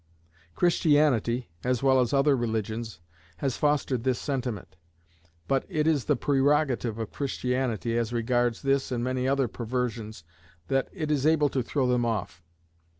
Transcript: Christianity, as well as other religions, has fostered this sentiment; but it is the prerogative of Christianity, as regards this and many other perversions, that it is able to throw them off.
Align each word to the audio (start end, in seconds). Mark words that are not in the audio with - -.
Christianity, 0.55 1.51
as 1.63 1.83
well 1.83 1.99
as 1.99 2.11
other 2.11 2.35
religions, 2.35 2.99
has 3.37 3.55
fostered 3.55 4.03
this 4.03 4.17
sentiment; 4.17 4.75
but 5.47 5.63
it 5.69 5.85
is 5.85 6.05
the 6.05 6.15
prerogative 6.15 6.97
of 6.97 7.11
Christianity, 7.11 7.95
as 7.95 8.11
regards 8.11 8.63
this 8.63 8.91
and 8.91 9.03
many 9.03 9.27
other 9.27 9.47
perversions, 9.47 10.23
that 10.69 10.87
it 10.91 11.11
is 11.11 11.27
able 11.27 11.49
to 11.49 11.61
throw 11.61 11.85
them 11.85 12.03
off. 12.03 12.41